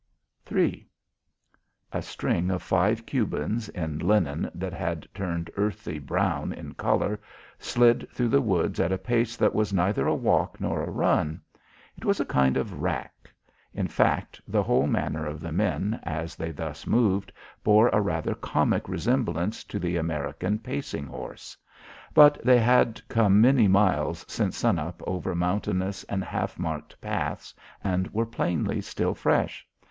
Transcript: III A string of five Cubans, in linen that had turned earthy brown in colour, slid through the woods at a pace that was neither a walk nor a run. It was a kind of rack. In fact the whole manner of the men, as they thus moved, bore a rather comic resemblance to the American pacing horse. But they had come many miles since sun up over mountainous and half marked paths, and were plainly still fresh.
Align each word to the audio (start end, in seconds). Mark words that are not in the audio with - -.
III 0.51 0.89
A 1.93 2.01
string 2.01 2.49
of 2.49 2.63
five 2.63 3.05
Cubans, 3.05 3.69
in 3.69 3.99
linen 3.99 4.49
that 4.55 4.73
had 4.73 5.07
turned 5.13 5.51
earthy 5.55 5.99
brown 5.99 6.51
in 6.51 6.73
colour, 6.73 7.19
slid 7.59 8.09
through 8.09 8.29
the 8.29 8.41
woods 8.41 8.79
at 8.79 8.91
a 8.91 8.97
pace 8.97 9.37
that 9.37 9.53
was 9.53 9.71
neither 9.71 10.07
a 10.07 10.15
walk 10.15 10.59
nor 10.59 10.81
a 10.81 10.89
run. 10.89 11.39
It 11.95 12.03
was 12.03 12.19
a 12.19 12.25
kind 12.25 12.57
of 12.57 12.81
rack. 12.81 13.29
In 13.75 13.87
fact 13.87 14.41
the 14.47 14.63
whole 14.63 14.87
manner 14.87 15.27
of 15.27 15.39
the 15.39 15.51
men, 15.51 15.99
as 16.01 16.35
they 16.35 16.49
thus 16.49 16.87
moved, 16.87 17.31
bore 17.63 17.89
a 17.89 18.01
rather 18.01 18.33
comic 18.33 18.89
resemblance 18.89 19.63
to 19.65 19.77
the 19.77 19.97
American 19.97 20.57
pacing 20.57 21.05
horse. 21.05 21.55
But 22.15 22.41
they 22.43 22.57
had 22.57 22.99
come 23.07 23.39
many 23.39 23.67
miles 23.67 24.25
since 24.27 24.57
sun 24.57 24.79
up 24.79 25.03
over 25.05 25.35
mountainous 25.35 26.03
and 26.05 26.23
half 26.23 26.57
marked 26.57 26.99
paths, 27.01 27.53
and 27.83 28.11
were 28.11 28.25
plainly 28.25 28.81
still 28.81 29.13
fresh. 29.13 29.67